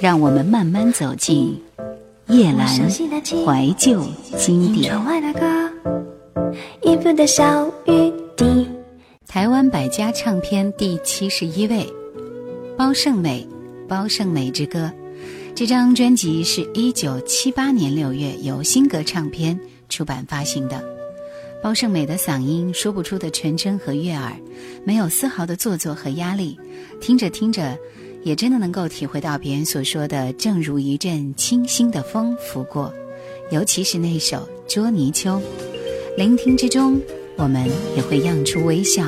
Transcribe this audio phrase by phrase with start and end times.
[0.00, 1.60] 让我们慢慢走进
[2.28, 4.00] 叶阑怀旧
[4.36, 4.94] 经典。
[9.26, 11.92] 台湾百家唱片第七十一位，
[12.76, 13.46] 包胜美，
[13.88, 14.78] 《包胜美之歌》。
[15.54, 19.58] 这张专辑是一九七八年六月由新格唱片
[19.88, 20.80] 出版发行的。
[21.60, 24.32] 包胜美的嗓音说不出的纯真和悦耳，
[24.84, 26.56] 没有丝毫的做作和压力，
[27.00, 27.76] 听着听着。
[28.22, 32.92] 也真的能够体会到别人所说的，正如一阵清新的风拂过，
[33.50, 34.36] 尤其是那首
[34.66, 35.40] 《捉泥鳅》，
[36.16, 37.00] 聆听之中，
[37.36, 39.04] 我们也会漾出微笑。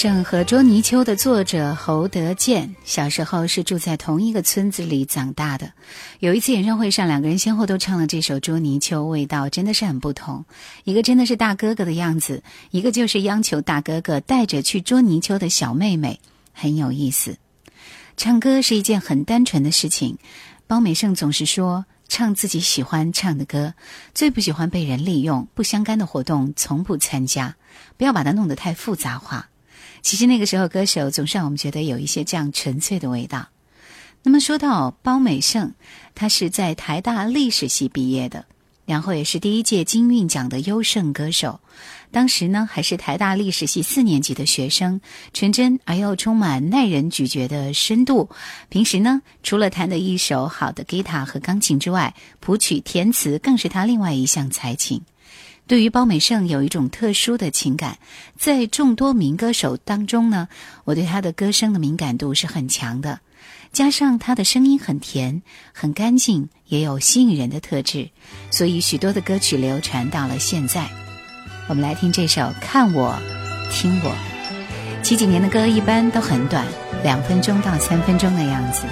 [0.00, 5.70] 胜和捉泥鳅的作者侯德健小时候是住在同一个村子里长大的。
[6.20, 10.46] 有一次演唱会上，两个人先后都唱了这首《捉泥鳅》，味道真的是很不同。
[10.84, 16.18] 一个真的是大哥哥的样子，一个就是央求大哥哥带着去捉泥鳅的小妹妹，
[16.54, 17.36] 很有意思。
[18.16, 20.16] 唱歌是一件很单纯的事情。
[20.66, 23.74] 包美胜总是说，唱自己喜欢唱的歌，
[24.14, 27.54] 最不喜欢被人利用，不相干的活动从不参加，
[27.98, 29.49] 不要把它弄得太复杂化。
[30.02, 33.48] 其实那个时候，歌手总是让我们觉得有一些这样纯粹的味道。
[34.22, 35.72] 那么说到包美胜，
[36.14, 38.44] 他是在台大历史系毕业的，
[38.84, 41.60] 然后也是第一届金韵奖的优胜歌手。
[42.10, 45.00] 当时呢，还是台大历史系四年级的学生，
[45.32, 48.28] 纯真而又充满耐人咀嚼的深度。
[48.68, 55.00] 平时呢，除了弹的一手好的吉他和钢琴之外，谱曲填词更是他另外一项才情。
[55.70, 57.98] 对于包美胜有一种特殊的情感，
[58.36, 60.48] 在众多民歌手当中呢，
[60.82, 63.20] 我对他的歌声的敏感度是很强的，
[63.72, 68.10] 加上他的声音很甜、很干净，也有吸引人的特质，
[68.50, 70.90] 所以许多的歌曲流传到了现在。
[71.68, 73.16] 我们来听这首《看我，
[73.70, 74.10] 听我》。
[75.04, 76.66] 七几年的歌一般都很短，
[77.04, 78.88] 两分钟到三分钟的样子。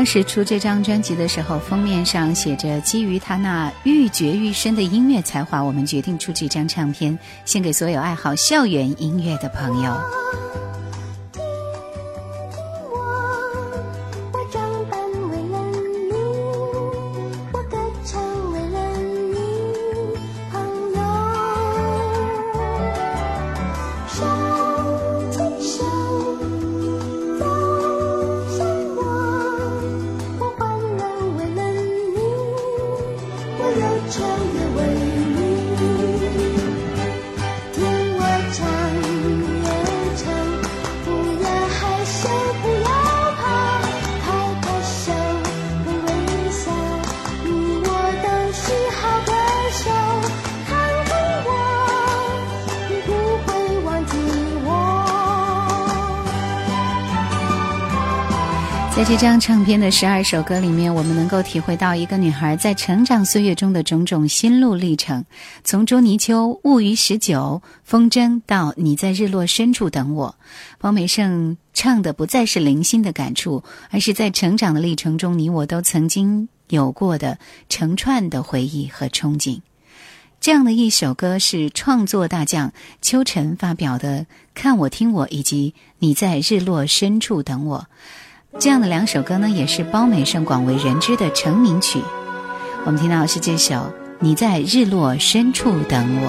[0.00, 9.94] 当时出这张专辑的时候，封面上写着：“基于他那愈绝愈深的音乐才华，我们决定出这张唱片，献给所有爱好校园音乐的朋友。”
[59.00, 65.24] 在这张唱片的十二首歌里面，我们能够体会到一个女孩在成长岁月中的种种心路历程。
[65.64, 70.36] 从捉泥鳅、物语十九、风筝到你在日落深处等我，
[70.78, 77.38] 方美胜唱的不再是零星的感触，而是在成长的历程中，你我都曾经有过的
[77.70, 79.60] 成串的回忆和憧憬。
[80.42, 84.20] 这样的一首歌是创作大将秋晨发表的
[84.52, 87.86] 《看我听我》，以及你在日落深处等我。
[88.58, 92.02] 这样的两首歌呢，也是包美胜广为人知的成名曲。
[92.84, 93.74] 我们听到是这首
[94.18, 96.28] 《你在日落深处等我》。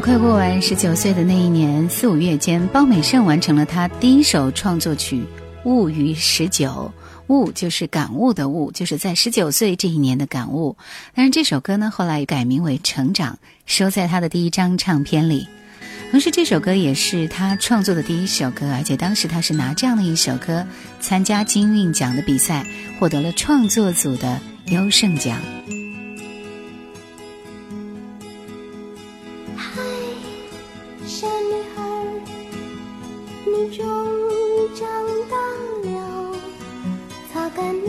[0.00, 5.16] 快过完十九岁的那一年，四五月间，包美胜完成了他第一首创作曲
[5.64, 6.90] 《悟于十九》。
[7.26, 10.76] 悟就是感悟的悟，就是在十九岁这一年的感悟。
[11.14, 13.34] 当然，这首歌呢后来改名为《成长》，
[13.66, 15.46] 收在他的第一张唱片里。
[16.10, 20.66] 同时，这首歌也是他创作的第一首歌，而且当时他是拿这样的一首歌
[20.98, 22.66] 参加金韵奖的比赛，
[22.98, 25.38] 获得了创作组的优胜奖。
[33.70, 33.86] 终
[34.30, 34.88] 于长
[35.28, 35.36] 大
[35.88, 36.34] 了，
[37.32, 37.86] 擦干你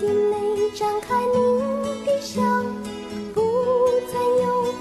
[0.00, 2.42] 的泪，张开你的笑。
[3.32, 3.40] 不
[4.12, 4.74] 再有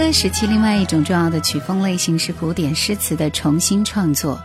[0.00, 4.40] 歌时期，另外一种重要的曲风类型是古典诗词的重新创作，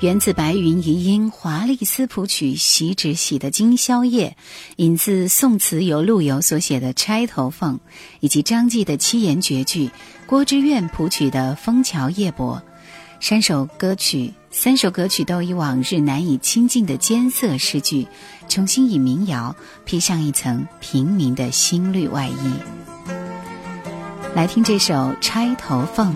[0.00, 4.36] 源自白云遗音华丽丝谱曲《习止喜》的《今宵夜》，
[4.76, 7.76] 引自宋词由陆游所写的《钗头凤》，
[8.20, 9.90] 以及张继的七言绝句
[10.26, 12.62] 郭之愿谱曲的《枫桥夜泊》。
[13.26, 18.06] 三首歌曲，三首歌曲都以往日难以亲近的艰涩诗句，
[18.46, 23.17] 重新以民谣披上一层平民的新绿外衣。
[24.38, 26.14] 来听这首《钗头凤》。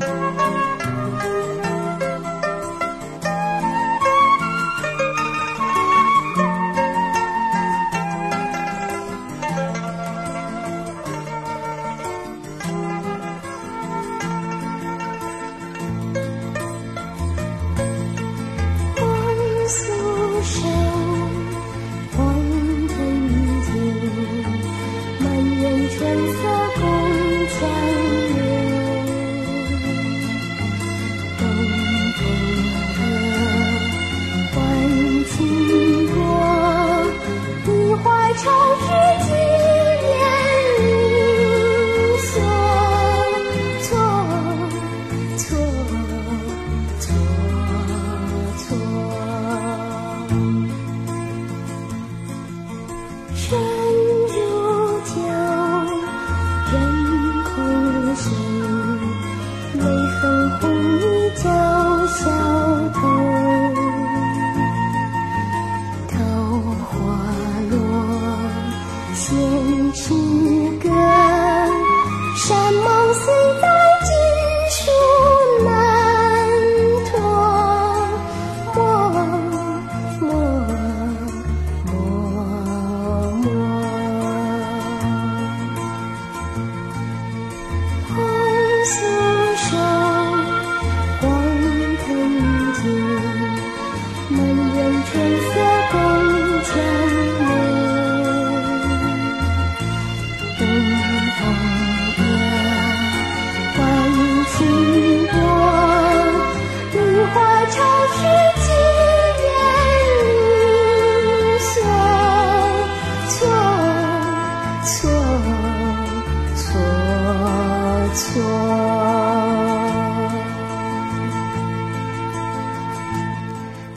[118.15, 118.43] 错。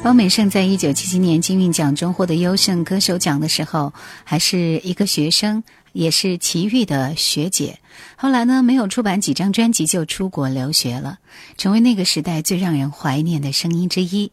[0.02, 3.92] 方美胜在一九七七年金韵奖中获得优胜歌手奖的时候，
[4.24, 7.80] 还是一个学生，也是齐豫的学姐。
[8.16, 11.18] 后来呢，没有出版几张专辑就出国留学了，
[11.58, 14.32] 成为那个时代最让人怀念的声音之一。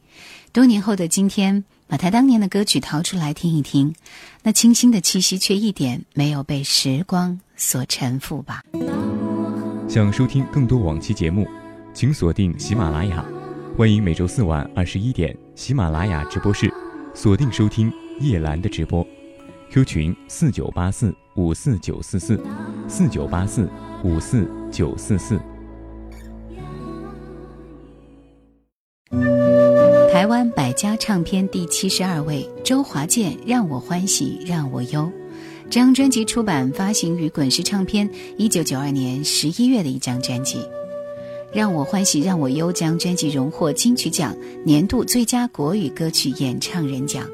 [0.52, 3.94] 多年后的今天，把他当年的歌曲掏出来听一听，
[4.42, 8.62] 那清新的气息却一点没有被时光所沉浮吧。
[9.92, 11.46] 想收听更多往期节目，
[11.92, 13.22] 请锁定喜马拉雅。
[13.76, 16.72] 欢迎每周四晚二十一点喜马拉雅直播室
[17.12, 19.06] 锁定收听叶兰的直播
[19.70, 22.42] ，Q 群四九八四五四九四四
[22.88, 23.68] 四九八四
[24.02, 25.38] 五四九四四。
[30.10, 35.02] 台湾百家唱片第七十二位周华健《让我欢喜让我忧》，
[35.72, 38.06] 这张专辑出版发行于滚石唱片
[38.36, 40.58] 一九九二年十一月的一张专辑。
[41.50, 47.26] 让我欢喜让我忧，将专辑荣获金曲奖年度最佳国语歌曲演唱人奖。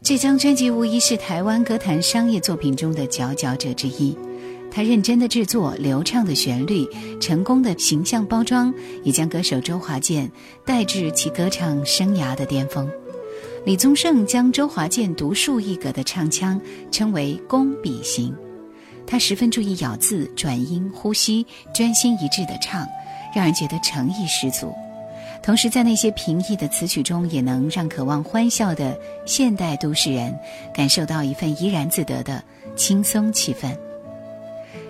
[0.00, 4.16] 这张专辑无疑是台湾歌坛商业作品中的佼佼者之一。
[4.70, 6.86] 他认真的制作、流畅的旋律、
[7.20, 10.30] 成功的形象包装，也将歌手周华健
[10.64, 12.88] 带至其歌唱生涯的巅峰。
[13.64, 18.34] 李宗盛将周华健独树一格的唱腔称为“工笔型”，
[19.06, 22.86] 他十分注意咬字、转音、呼吸，专心一致的唱。
[23.32, 24.74] 让人觉得诚意十足，
[25.40, 30.36] 同时在那些平易的词曲中，也能让渴望欢笑的现代都市人
[30.74, 32.42] 感受到一份怡然自得的
[32.74, 33.72] 轻松气氛。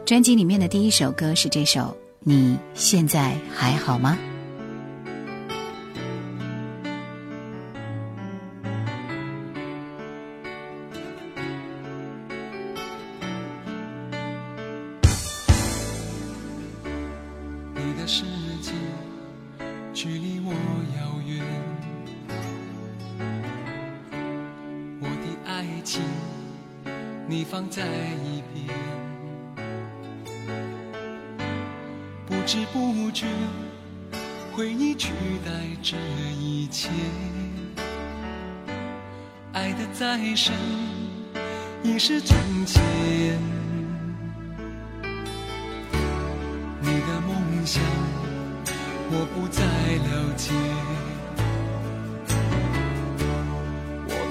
[0.06, 1.80] 专辑里面的第一首歌是这首
[2.20, 4.18] 《你现在还好吗》。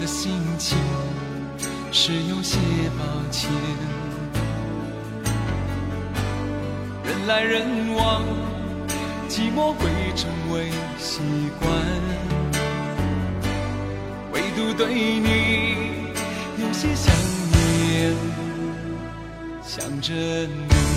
[0.09, 0.75] 心情
[1.91, 2.57] 是有些
[2.97, 3.47] 抱歉，
[7.03, 8.23] 人来人往，
[9.29, 11.21] 寂寞会成为习
[11.59, 11.69] 惯，
[14.33, 15.75] 唯独对你
[16.57, 17.13] 有些想
[17.51, 18.15] 念，
[19.63, 20.11] 想着。
[20.11, 20.88] 你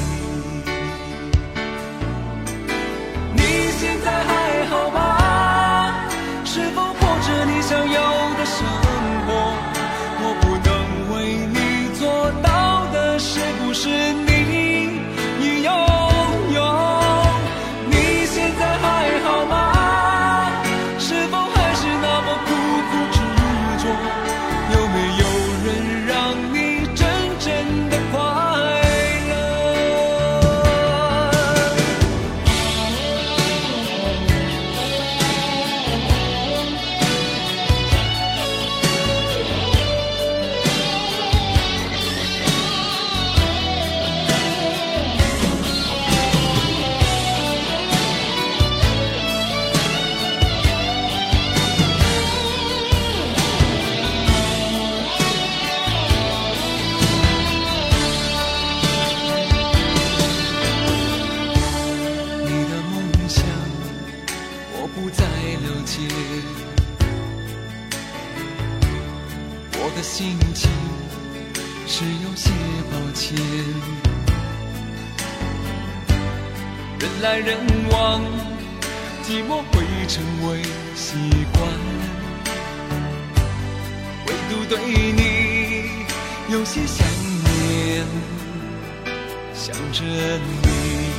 [84.53, 84.79] 就对
[85.13, 86.05] 你
[86.53, 87.07] 有些想
[87.43, 88.05] 念，
[89.55, 91.12] 想着你。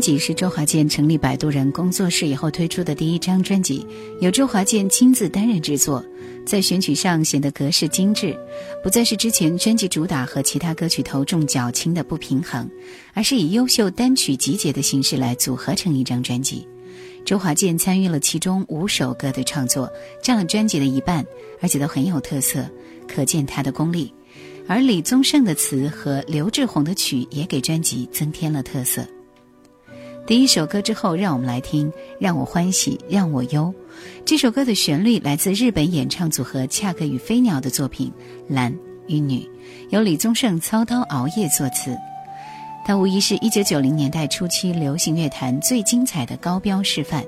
[0.00, 3.86] 专辑是周华健成立摆渡人工作室以后推出的第一张专辑，
[4.22, 6.02] 由周华健亲自担任制作，
[6.46, 8.34] 在选曲上显得格式精致，
[8.82, 12.66] 不再是之前专辑主打和其他歌曲头重脚轻的不平衡，
[13.12, 16.66] 而是以优秀单曲集结的形式来组合成一张专辑。
[17.26, 21.22] 周华健参与了其中五首歌的创作，占了专辑的一半，
[21.60, 22.66] 而且都很有特色，
[23.06, 24.10] 可见他的功力。
[24.66, 29.06] 而李宗盛的词和刘志宏的曲也给专辑增添了特色。
[30.30, 31.90] 第一首歌之后，让我们来听
[32.20, 33.74] 《让我欢喜让我忧》。
[34.24, 38.06] 这首歌的旋律来自日本演唱组合恰克与飞鸟的作品
[38.46, 38.72] 《男
[39.08, 39.40] 与女》，
[39.88, 41.98] 由李宗盛操刀熬夜作词。
[42.86, 47.24] 它无疑是一九九零年代初期流行乐坛最精彩的高标示范。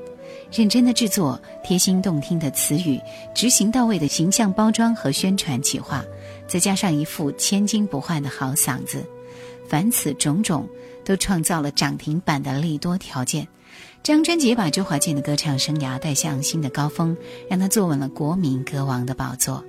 [0.52, 3.00] 认真的制作、贴心动听的词语、
[3.34, 6.04] 执行到位的形象包装和宣传企划，
[6.46, 9.04] 再加上一副千金不换的好嗓子，
[9.66, 10.68] 凡此种种，
[11.04, 13.46] 都创造了涨停板的利多条件。
[14.02, 17.16] 张专辑把周华健的歌唱生涯带向新的高峰，
[17.48, 19.64] 让他坐稳了国民歌王的宝座。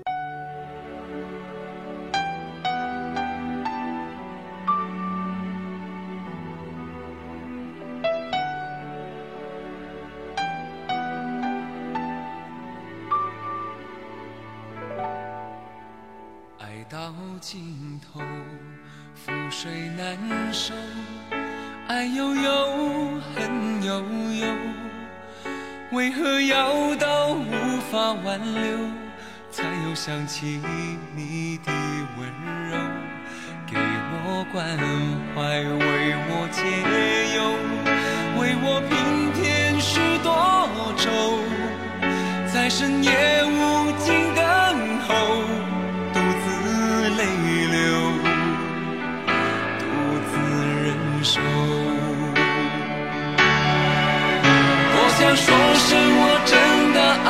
[55.36, 56.54] 说声我真
[56.94, 57.30] 的爱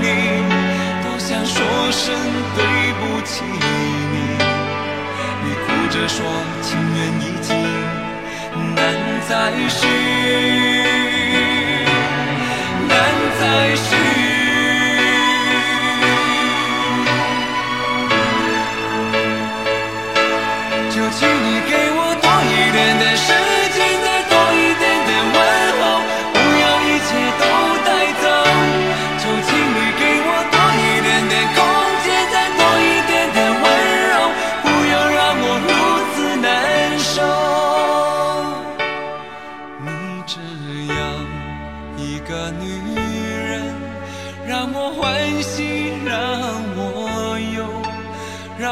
[0.00, 0.06] 你，
[1.02, 1.56] 多想说
[1.90, 2.04] 声
[2.54, 2.62] 对
[3.00, 4.14] 不起你。
[5.42, 6.16] 你哭着说
[6.62, 7.48] 情缘已尽，
[8.74, 8.78] 难
[9.28, 9.30] 再
[9.68, 9.82] 续，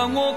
[0.05, 0.35] 让我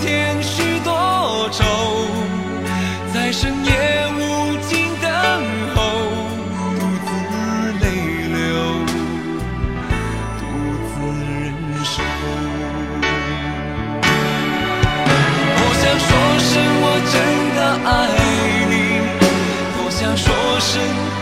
[0.00, 1.64] 添许多愁，
[3.14, 3.70] 在深夜
[4.18, 5.08] 无尽等
[5.74, 5.78] 候，
[6.76, 7.08] 独自
[7.80, 7.84] 泪
[8.28, 8.36] 流，
[10.38, 10.42] 独
[10.88, 11.44] 自忍
[11.84, 11.94] 受。
[15.56, 16.50] 多想说声
[16.82, 17.14] 我真
[17.56, 17.88] 的爱
[18.70, 18.72] 你，
[19.76, 20.24] 多想说
[20.60, 20.70] 声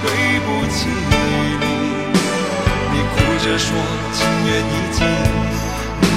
[0.03, 0.05] 对
[0.45, 0.77] 不起
[1.61, 1.63] 你。
[2.93, 3.67] 你哭着说
[4.13, 4.99] 情缘已尽，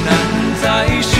[0.06, 0.08] 难
[0.62, 0.66] 再
[1.02, 1.17] 续，